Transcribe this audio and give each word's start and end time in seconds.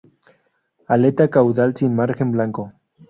Aleta 0.87 1.27
caudal 1.29 1.75
sin 1.77 1.95
margen 1.95 2.31
blanco. 2.31 2.71